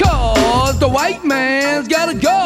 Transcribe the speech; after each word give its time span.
Cause 0.00 0.80
the 0.80 0.88
white 0.88 1.24
man's 1.24 1.86
gotta 1.86 2.14
go. 2.18 2.37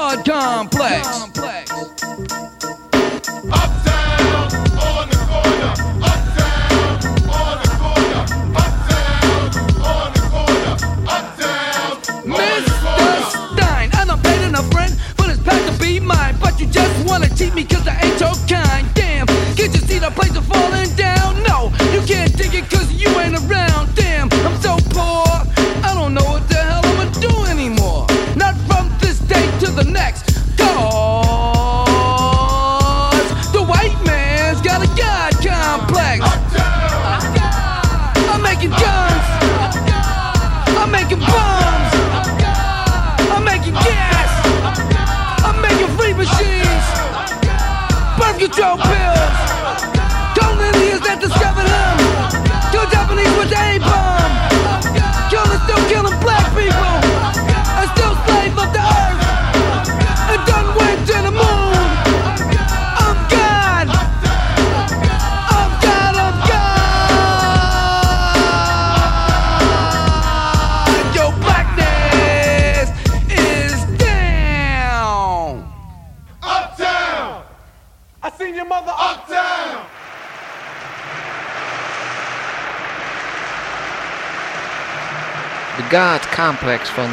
God 85.93 86.29
Complex 86.35 86.89
van 86.89 87.11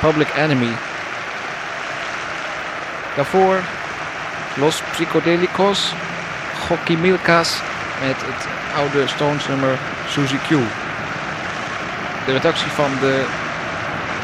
Public 0.00 0.28
Enemy. 0.36 0.72
Daarvoor 3.16 3.60
Los 4.54 4.82
Psychodelicos 4.90 5.92
Gokkie 6.66 6.98
Milkas 6.98 7.60
met 8.00 8.16
het 8.16 8.46
oude 8.76 9.08
Stones 9.08 9.46
nummer 9.48 9.78
Suzy 10.08 10.36
Q. 10.36 10.48
De 12.26 12.32
redactie 12.32 12.70
van 12.70 12.90
de 13.00 13.24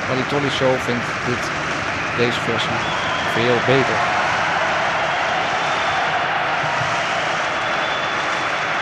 Palitolli 0.08 0.50
Show 0.50 0.80
vindt 0.80 1.04
dit, 1.26 1.50
deze 2.16 2.40
versie 2.40 2.78
veel 3.32 3.56
beter. 3.66 3.96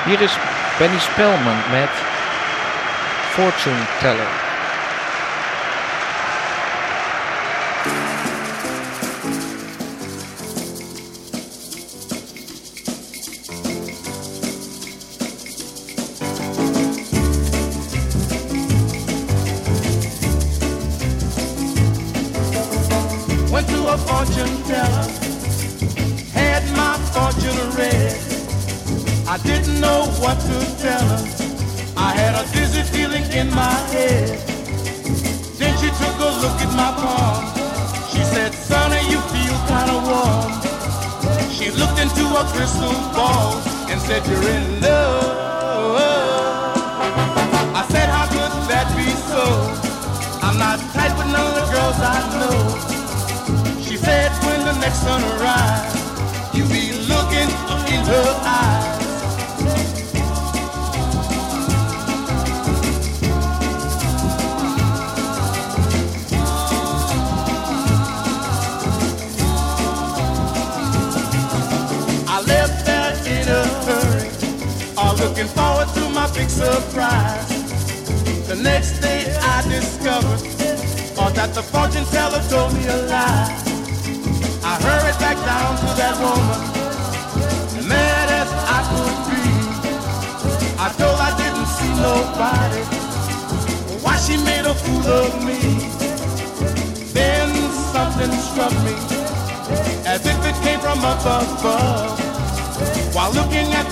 Hier 0.04 0.20
is 0.20 0.36
Benny 0.78 0.98
Spelman 0.98 1.56
met 1.70 1.90
Fortune 3.30 3.82
Teller. 4.00 4.47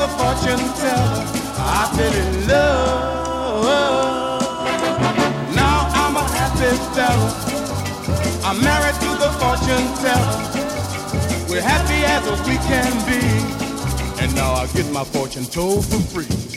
a 0.06 0.08
fortune 0.18 0.66
teller. 0.78 1.24
I've 1.58 1.90
been 1.96 2.14
in 2.22 2.48
love. 2.48 3.64
Now 5.54 5.78
I'm 6.00 6.16
a 6.16 6.24
happy 6.38 6.72
fella. 6.94 7.30
I'm 8.44 8.58
married 8.62 8.98
to 9.04 9.10
the 9.22 9.30
fortune 9.40 9.86
teller. 10.02 10.36
We're 11.48 11.66
happy 11.74 12.00
as 12.04 12.24
we 12.48 12.56
can 12.70 12.92
be. 13.08 13.20
And 14.22 14.34
now 14.34 14.52
I 14.54 14.66
get 14.68 14.90
my 14.92 15.04
fortune 15.04 15.44
told 15.44 15.84
for 15.86 16.00
free. 16.12 16.55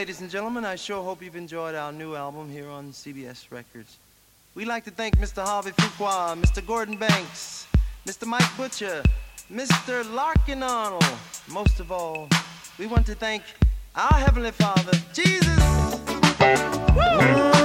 ladies 0.00 0.22
and 0.22 0.30
gentlemen, 0.30 0.64
I 0.64 0.76
sure 0.76 1.04
hope 1.04 1.22
you've 1.22 1.36
enjoyed 1.36 1.74
our 1.74 1.92
new 1.92 2.14
album 2.14 2.50
here 2.50 2.70
on 2.70 2.90
CBS 2.90 3.50
Records. 3.50 3.98
We'd 4.54 4.66
like 4.66 4.82
to 4.84 4.90
thank 4.90 5.18
Mr. 5.18 5.44
Harvey 5.44 5.72
Fuqua, 5.72 6.40
Mr. 6.40 6.66
Gordon 6.66 6.96
Banks, 6.96 7.66
Mr. 8.06 8.24
Mike 8.24 8.56
Butcher, 8.56 9.02
Mr. 9.52 10.10
Larkin 10.14 10.62
Arnold. 10.62 11.04
Most 11.48 11.80
of 11.80 11.92
all, 11.92 12.30
we 12.78 12.86
want 12.86 13.04
to 13.08 13.14
thank 13.14 13.42
our 13.94 14.14
Heavenly 14.14 14.52
Father, 14.52 14.98
Jesus. 15.12 15.58
Woo! 16.96 17.59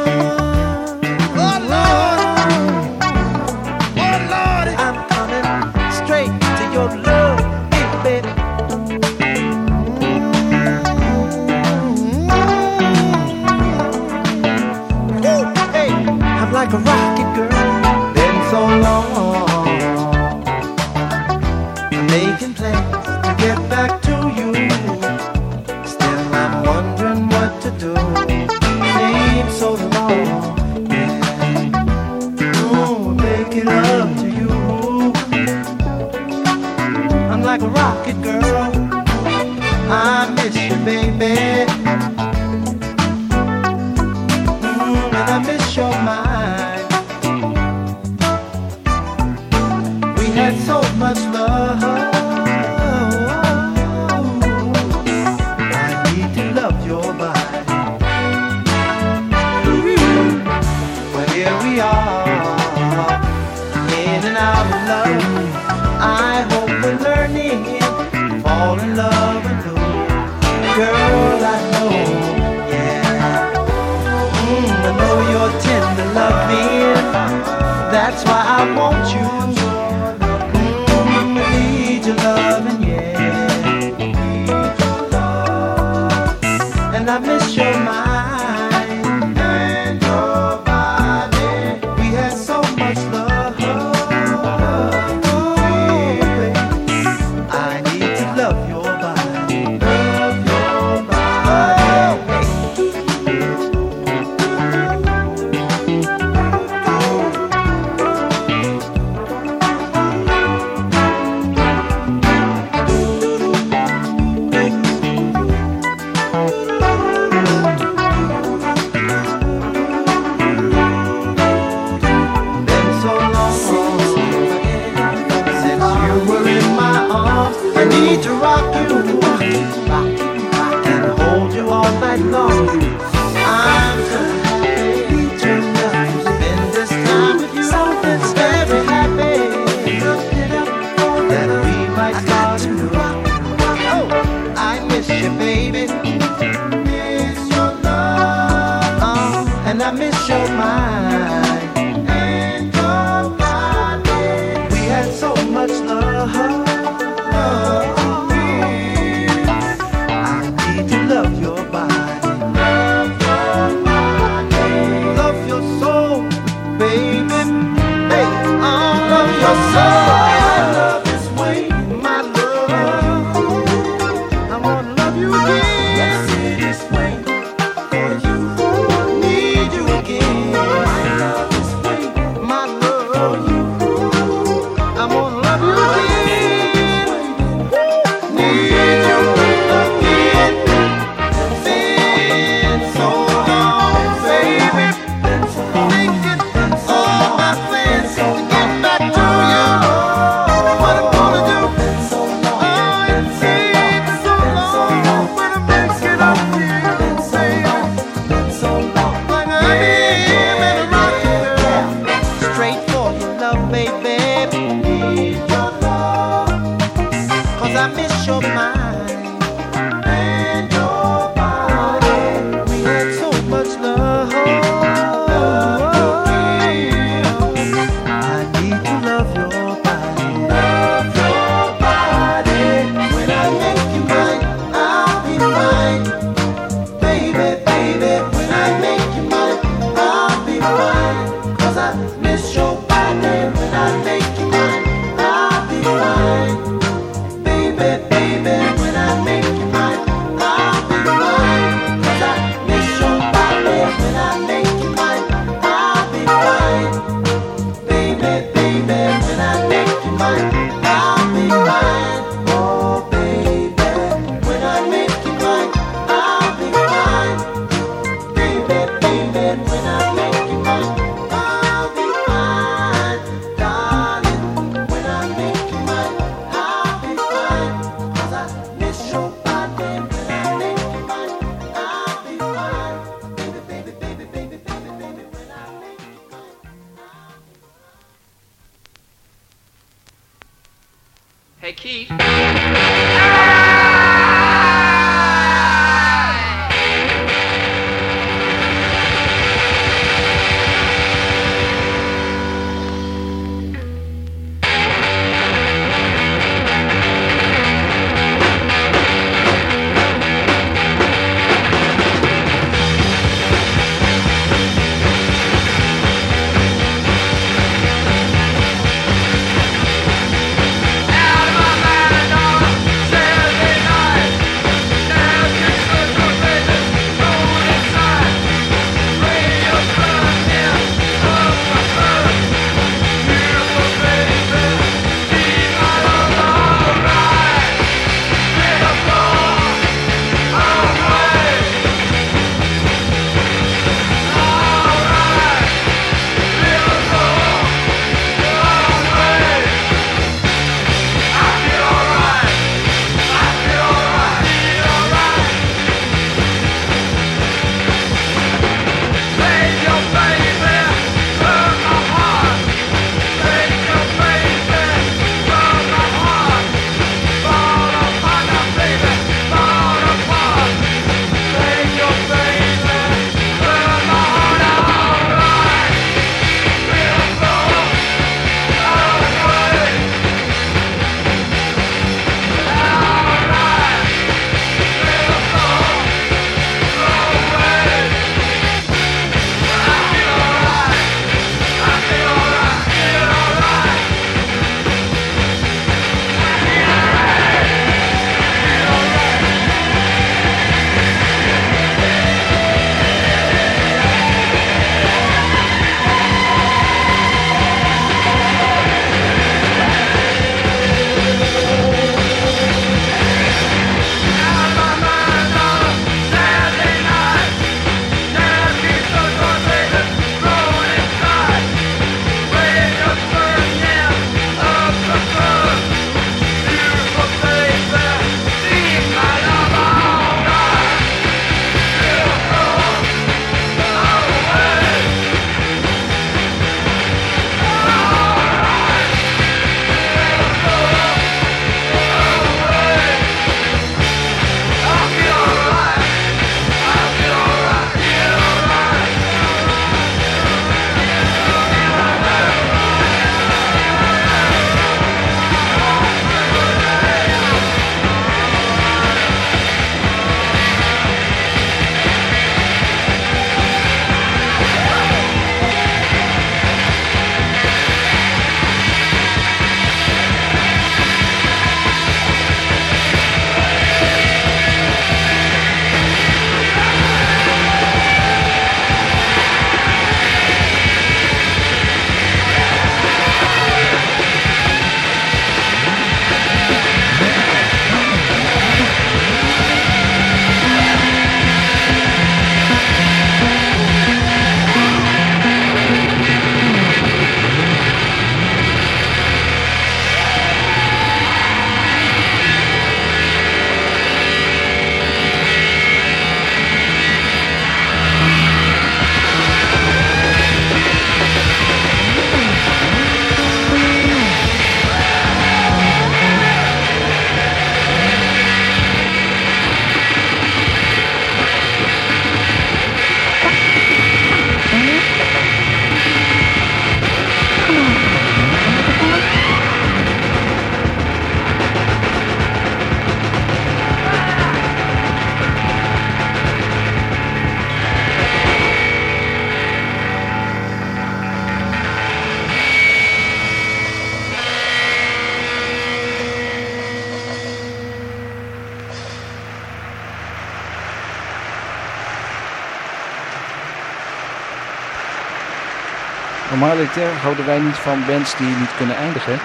Houden 557.21 557.45
wij 557.45 557.59
niet 557.59 557.77
van 557.77 558.05
bands 558.07 558.37
die 558.37 558.47
niet 558.47 558.75
kunnen 558.77 558.97
eindigen. 558.97 559.39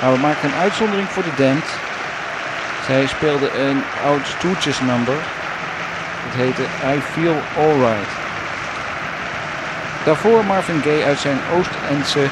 Maar 0.00 0.12
we 0.12 0.18
maken 0.18 0.48
een 0.48 0.60
uitzondering 0.60 1.08
voor 1.08 1.22
de 1.22 1.34
Damned. 1.36 1.70
Zij 2.86 3.06
speelden 3.06 3.60
een 3.66 3.82
oud 4.04 4.26
Stooges 4.26 4.80
number. 4.80 5.14
Het 6.26 6.34
heette 6.34 6.62
I 6.62 7.00
Feel 7.12 7.42
Alright. 7.58 8.12
Daarvoor 10.04 10.44
Marvin 10.44 10.80
Gaye 10.82 11.04
uit 11.04 11.18
zijn 11.18 11.40
Oost-Endse 11.52 12.26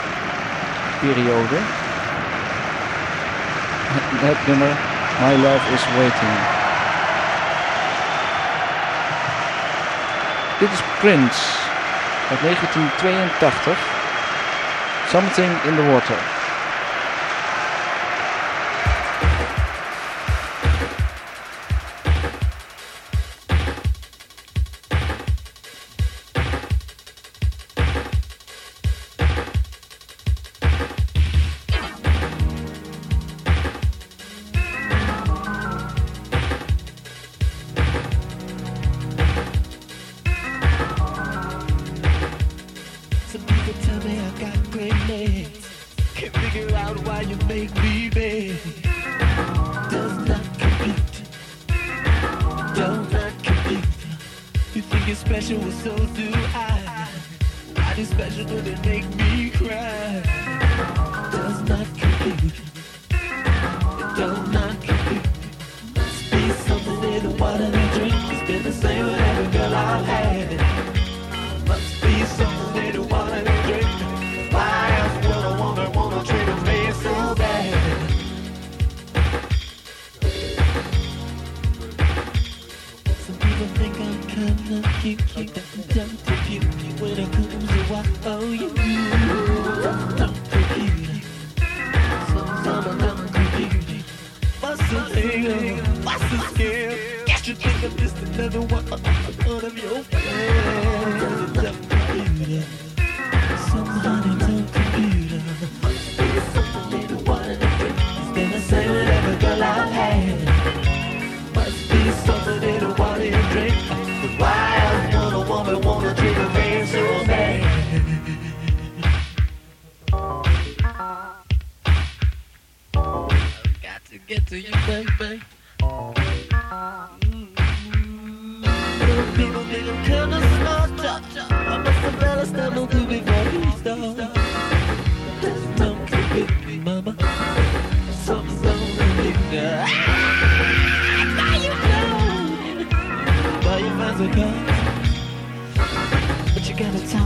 periode. 1.00 1.56
Het 4.26 4.46
nummer 4.46 4.72
My 5.20 5.34
Love 5.42 5.72
Is 5.74 5.84
Waiting. 5.96 6.36
Dit 10.58 10.72
is 10.72 10.82
Prince 10.98 11.40
uit 12.30 12.40
1982. 12.40 13.99
Something 15.10 15.50
in 15.66 15.74
the 15.74 15.82
Water. 15.90 16.39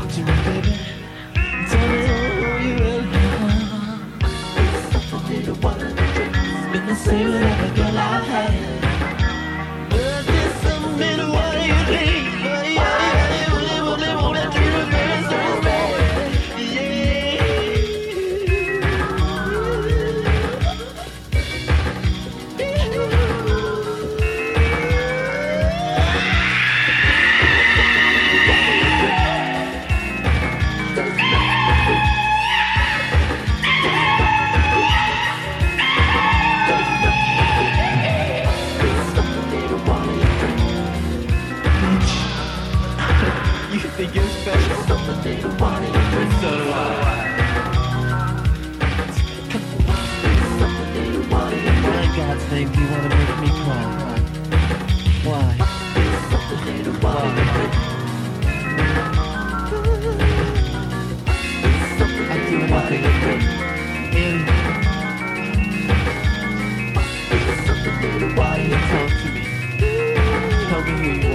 counter. 0.01 0.54
You 71.05 71.34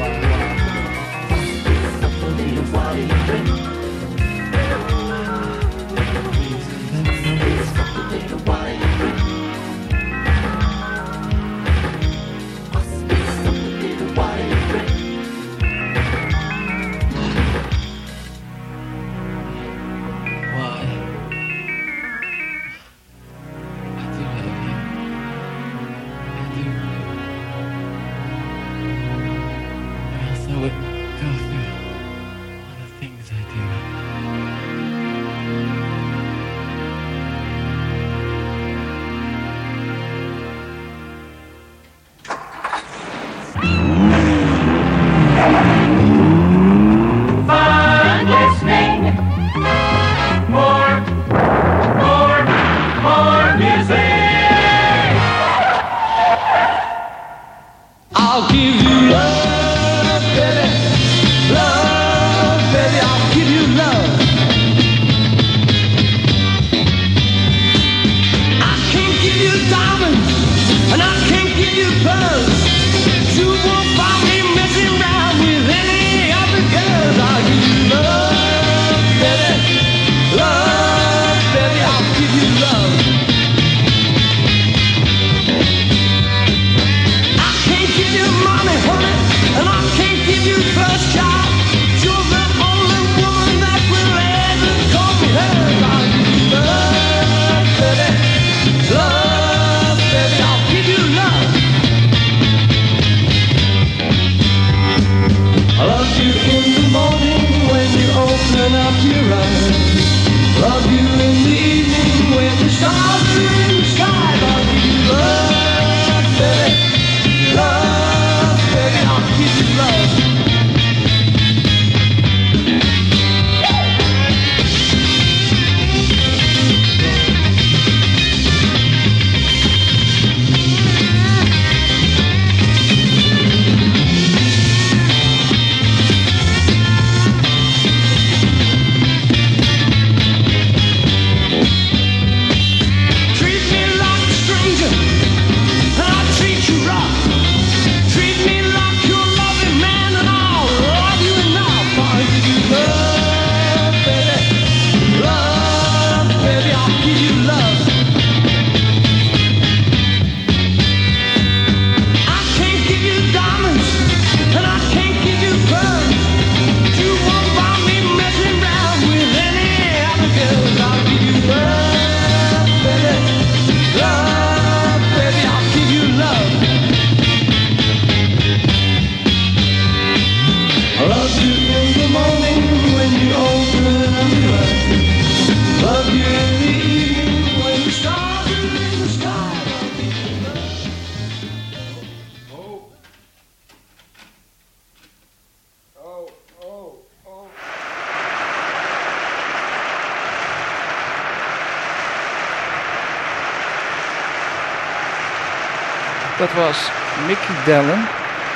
Dellen 207.66 208.08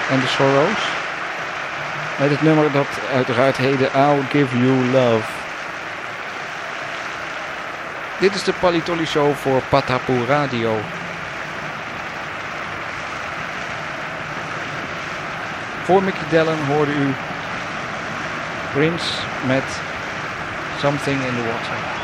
en 0.10 0.20
de 0.20 0.28
Sorrows. 0.28 0.82
Met 2.20 2.30
het 2.30 2.42
nummer 2.42 2.72
dat 2.72 2.88
uiteraard 3.14 3.58
heette 3.58 3.90
I'll 3.96 4.22
Give 4.30 4.58
You 4.58 4.86
Love. 4.92 5.24
Dit 8.20 8.36
is 8.36 8.44
de 8.44 8.54
Palitoli 8.54 9.06
Show 9.06 9.36
voor 9.36 9.62
Patapu 9.70 10.26
Radio. 10.26 10.80
Voor 15.84 16.04
Mickey 16.04 16.24
Dellen 16.30 16.66
hoorde 16.66 16.92
u 16.92 17.14
Prince 18.74 19.06
met 19.46 19.64
Something 20.80 21.22
in 21.26 21.36
the 21.36 21.44
Water. 21.52 22.03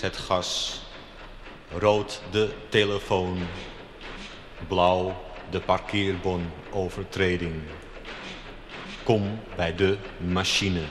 Het 0.00 0.16
gas, 0.16 0.80
rood 1.78 2.22
de 2.30 2.50
telefoon, 2.68 3.38
blauw 4.68 5.16
de 5.50 5.60
parkeerbon 5.60 6.50
overtreding. 6.70 7.54
Kom 9.02 9.40
bij 9.56 9.74
de 9.74 9.96
machine. 10.16 10.82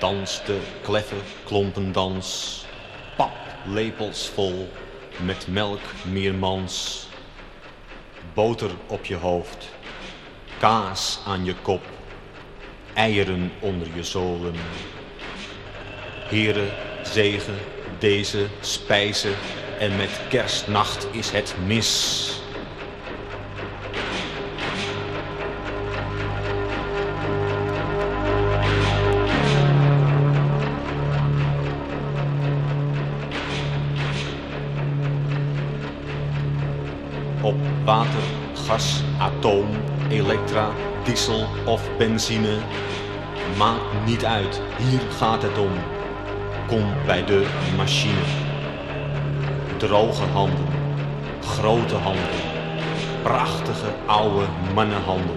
Dans 0.00 0.44
de 0.44 0.60
kleffe 0.82 1.16
klompendans, 1.44 2.64
paplepels 3.16 4.28
vol 4.28 4.68
met 5.22 5.46
melk 5.46 5.80
meermans. 6.04 7.06
Boter 8.34 8.70
op 8.86 9.04
je 9.04 9.16
hoofd, 9.16 9.68
kaas 10.58 11.20
aan 11.26 11.44
je 11.44 11.54
kop, 11.54 11.82
eieren 12.94 13.52
onder 13.60 13.88
je 13.94 14.04
zolen. 14.04 14.54
Heren, 16.28 16.70
zegen 17.12 17.54
deze 17.98 18.46
spijzen 18.60 19.34
en 19.78 19.96
met 19.96 20.20
kerstnacht 20.28 21.06
is 21.10 21.30
het 21.30 21.54
mis. 21.66 22.32
Op 37.42 37.54
water, 37.84 38.10
gas, 38.66 39.02
atoom, 39.18 39.68
elektra, 40.10 40.70
diesel 41.04 41.46
of 41.66 41.96
benzine. 41.98 42.58
Maakt 43.56 44.06
niet 44.06 44.24
uit, 44.24 44.60
hier 44.78 45.00
gaat 45.18 45.42
het 45.42 45.58
om. 45.58 45.97
Kom 46.68 46.84
bij 47.06 47.24
de 47.24 47.46
machine. 47.76 48.22
Droge 49.76 50.22
handen, 50.32 50.66
grote 51.40 51.94
handen, 51.94 52.22
prachtige 53.22 53.90
oude 54.06 54.44
mannenhanden. 54.74 55.36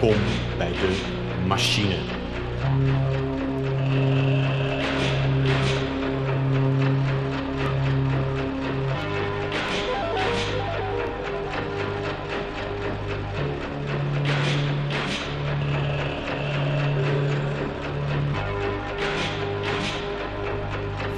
Kom 0.00 0.14
bij 0.58 0.70
de 0.70 1.00
machine. 1.46 1.96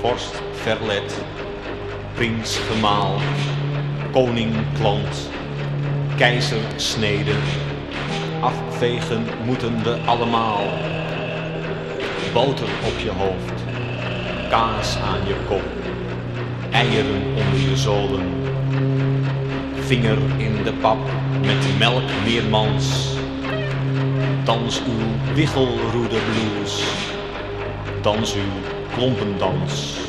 Vorst 0.05 0.43
verlet, 0.53 1.25
prins 2.15 2.57
gemaal, 2.57 3.17
koning 4.13 4.53
klant, 4.79 5.31
keizer 6.17 6.61
snede. 6.77 7.33
Afvegen 8.41 9.25
moeten 9.45 9.83
we 9.83 9.97
allemaal. 10.07 10.63
boter 12.33 12.69
op 12.85 12.99
je 12.99 13.11
hoofd, 13.11 13.63
kaas 14.51 14.97
aan 14.97 15.27
je 15.27 15.37
kop, 15.49 15.69
eieren 16.71 17.23
onder 17.27 17.71
je 17.71 17.77
zolen, 17.77 18.27
vinger 19.75 20.19
in 20.37 20.63
de 20.65 20.73
pap 20.73 20.99
met 21.41 21.79
melk 21.79 22.11
meermans. 22.25 23.17
Dans 24.45 24.81
uw 24.81 25.35
wiggelroede 25.35 26.19
blues, 26.31 26.85
dans 28.03 28.35
uw 28.35 28.84
klompendans. 28.95 30.05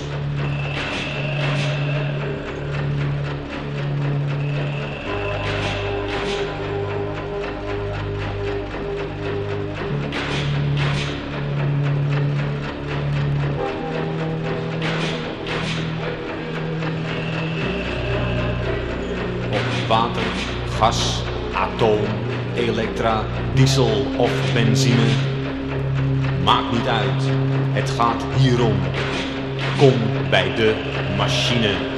water, 19.87 20.23
gas, 20.79 21.21
atoom, 21.53 22.01
elektra, 22.55 23.23
diesel 23.53 24.05
of 24.17 24.31
benzine. 24.53 25.05
Maakt 26.43 26.71
niet 26.71 26.87
uit, 26.87 27.44
het 27.85 27.93
gaat 27.93 28.23
hierom. 28.37 28.75
Kom 29.77 29.93
bij 30.29 30.55
de 30.55 30.75
machine. 31.17 31.94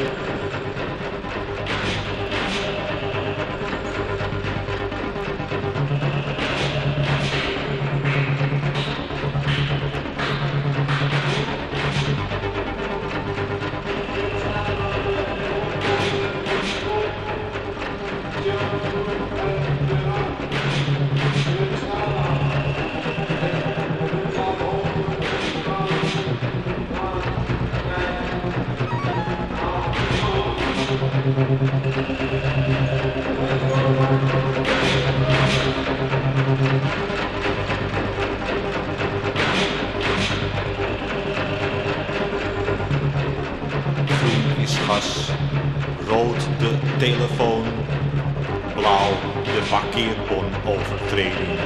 Blauw 48.78 49.12
de 49.44 49.62
parkeerbon 49.70 50.46
overtreding. 50.66 51.60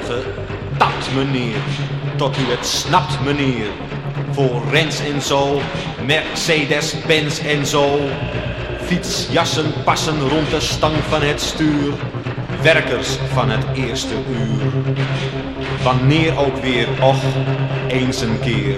Getapt 0.00 1.14
meneer, 1.14 1.56
tot 2.16 2.36
u 2.36 2.50
het 2.50 2.66
snapt 2.66 3.24
meneer. 3.24 3.66
Voor 4.30 4.62
Rens 4.70 5.00
en 5.00 5.22
zo, 5.22 5.60
Mercedes, 6.06 6.94
Benz 7.06 7.40
en 7.44 7.66
zo. 7.66 7.98
Fietsjassen 8.80 9.72
passen 9.84 10.28
rond 10.28 10.50
de 10.50 10.60
stang 10.60 10.96
van 11.08 11.22
het 11.22 11.40
stuur. 11.40 11.92
Werkers 12.62 13.08
van 13.32 13.50
het 13.50 13.64
eerste 13.74 14.14
uur. 14.14 14.72
Wanneer 15.82 16.38
ook 16.38 16.56
weer, 16.56 16.88
och, 17.00 17.22
eens 17.88 18.20
een 18.20 18.40
keer. 18.40 18.76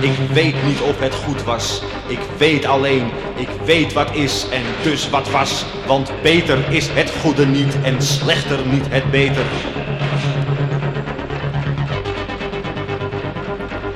Ik 0.00 0.18
weet 0.32 0.64
niet 0.66 0.80
of 0.80 1.00
het 1.00 1.14
goed 1.14 1.42
was. 1.42 1.82
Ik 2.06 2.18
weet 2.36 2.64
alleen, 2.64 3.10
ik 3.36 3.48
weet 3.64 3.92
wat 3.92 4.14
is 4.14 4.46
en 4.50 4.62
dus 4.82 5.10
wat 5.10 5.30
was. 5.30 5.64
Want 5.86 6.12
beter 6.22 6.58
is 6.68 6.88
het 6.88 7.12
goede 7.20 7.46
niet 7.46 7.76
en 7.82 8.02
slechter 8.02 8.66
niet 8.66 8.86
het 8.88 9.10
beter. 9.10 9.44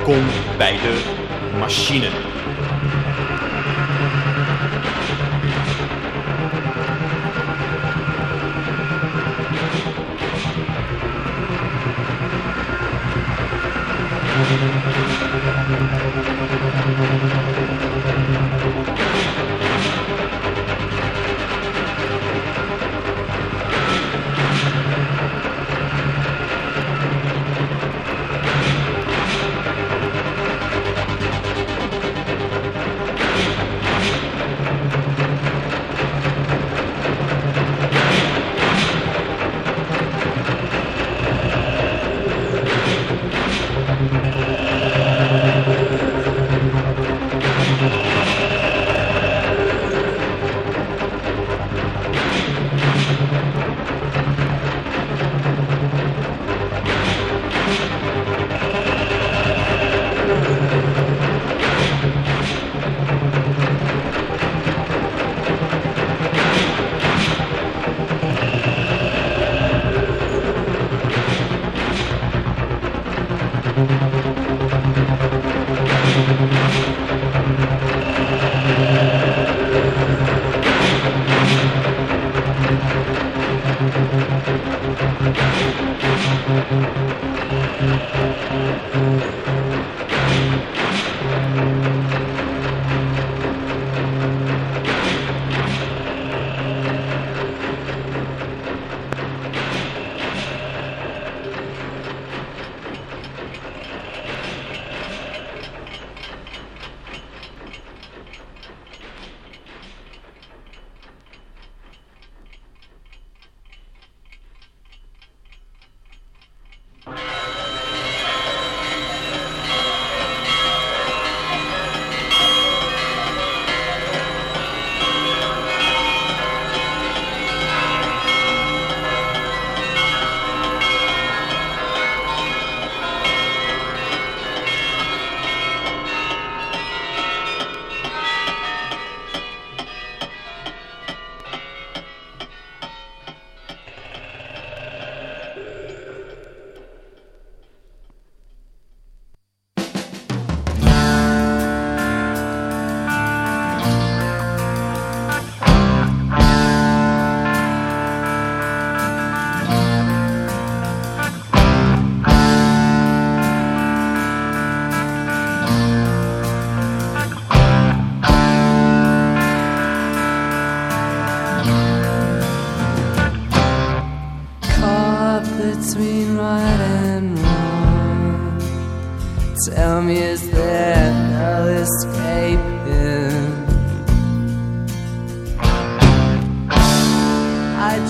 Kom 0.03 0.25
bij 0.57 0.73
de 0.73 1.03
machine. 1.59 2.28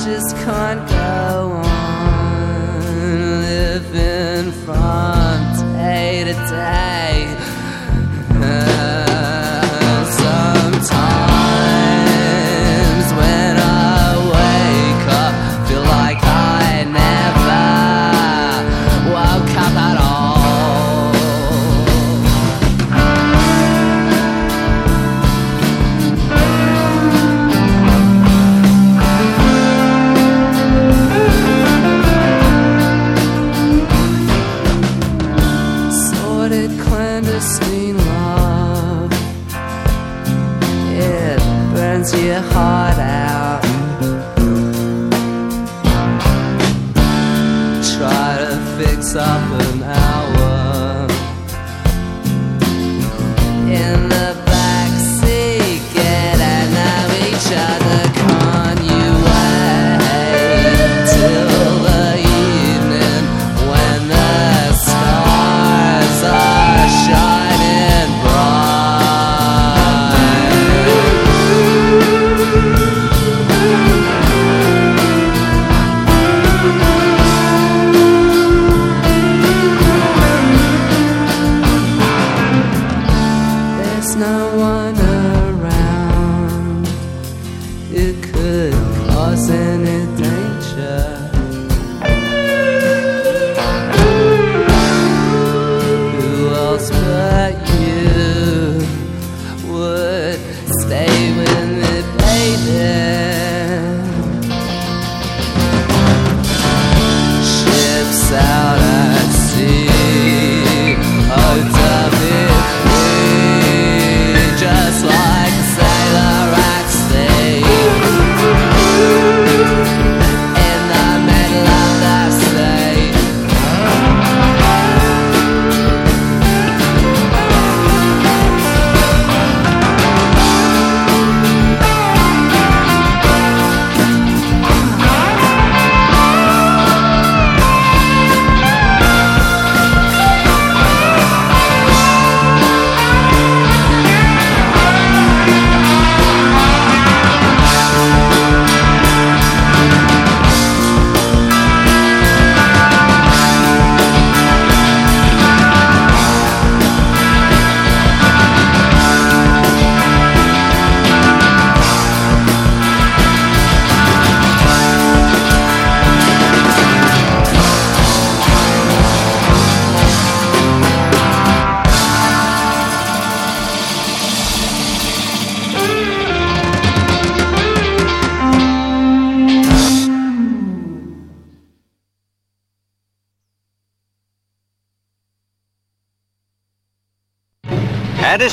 Just 0.05 0.37
can't 0.37 0.89
go 0.89 1.53
on 1.55 2.81
living 3.41 4.53
from 4.65 5.73
day 5.75 6.23
to 6.23 6.35
day. 6.35 7.38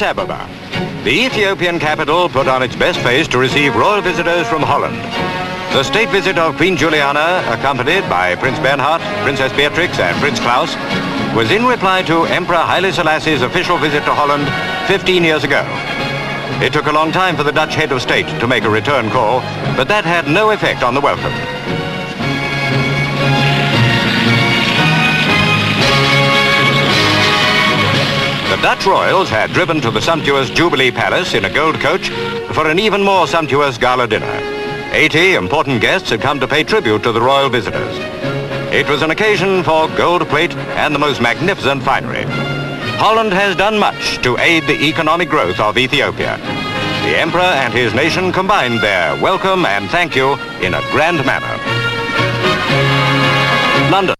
Ababa. 0.05 0.47
The 1.03 1.25
Ethiopian 1.25 1.79
capital 1.79 2.29
put 2.29 2.47
on 2.47 2.61
its 2.61 2.75
best 2.75 2.99
face 2.99 3.27
to 3.29 3.37
receive 3.37 3.75
royal 3.75 4.01
visitors 4.01 4.47
from 4.47 4.61
Holland. 4.61 4.95
The 5.73 5.83
state 5.83 6.09
visit 6.09 6.37
of 6.37 6.55
Queen 6.55 6.77
Juliana, 6.77 7.43
accompanied 7.49 8.07
by 8.09 8.35
Prince 8.35 8.59
Bernhard, 8.59 9.01
Princess 9.23 9.51
Beatrix, 9.53 9.99
and 9.99 10.15
Prince 10.21 10.39
Klaus, 10.39 10.75
was 11.35 11.51
in 11.51 11.65
reply 11.65 12.01
to 12.03 12.23
Emperor 12.25 12.55
Haile 12.55 12.93
Selassie's 12.93 13.41
official 13.41 13.77
visit 13.77 14.05
to 14.05 14.13
Holland 14.13 14.47
15 14.87 15.23
years 15.23 15.43
ago. 15.43 15.63
It 16.63 16.71
took 16.71 16.85
a 16.85 16.91
long 16.91 17.11
time 17.11 17.35
for 17.35 17.43
the 17.43 17.51
Dutch 17.51 17.75
head 17.75 17.91
of 17.91 18.01
state 18.01 18.27
to 18.39 18.47
make 18.47 18.63
a 18.63 18.69
return 18.69 19.09
call, 19.09 19.41
but 19.75 19.89
that 19.89 20.05
had 20.05 20.29
no 20.29 20.51
effect 20.51 20.83
on 20.83 20.93
the 20.93 21.01
welcome. 21.01 21.54
Dutch 28.65 28.87
royals 28.87 29.29
had 29.29 29.53
driven 29.53 29.79
to 29.81 29.91
the 29.91 30.01
sumptuous 30.01 30.49
Jubilee 30.49 30.89
Palace 30.89 31.35
in 31.35 31.45
a 31.45 31.53
gold 31.53 31.79
coach 31.79 32.09
for 32.55 32.67
an 32.67 32.79
even 32.79 33.03
more 33.03 33.27
sumptuous 33.27 33.77
gala 33.77 34.07
dinner. 34.07 34.39
80 34.91 35.35
important 35.35 35.81
guests 35.81 36.09
had 36.09 36.19
come 36.19 36.39
to 36.39 36.47
pay 36.47 36.63
tribute 36.63 37.03
to 37.03 37.11
the 37.11 37.21
royal 37.21 37.47
visitors. 37.47 37.95
It 38.73 38.89
was 38.89 39.03
an 39.03 39.11
occasion 39.11 39.63
for 39.63 39.87
gold 39.89 40.27
plate 40.29 40.55
and 40.81 40.95
the 40.95 40.97
most 40.97 41.21
magnificent 41.21 41.83
finery. 41.83 42.23
Holland 42.97 43.33
has 43.33 43.55
done 43.55 43.77
much 43.77 44.19
to 44.23 44.35
aid 44.39 44.63
the 44.63 44.83
economic 44.83 45.29
growth 45.29 45.59
of 45.59 45.77
Ethiopia. 45.77 46.37
The 47.05 47.19
emperor 47.19 47.41
and 47.41 47.71
his 47.71 47.93
nation 47.93 48.31
combined 48.31 48.79
their 48.79 49.13
welcome 49.21 49.67
and 49.67 49.91
thank 49.91 50.15
you 50.15 50.39
in 50.63 50.73
a 50.73 50.81
grand 50.91 51.23
manner. 51.23 51.55
London. 53.91 54.15